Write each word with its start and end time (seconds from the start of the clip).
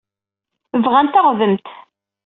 Bɣan 0.83 1.07
taɣdemt. 1.07 1.67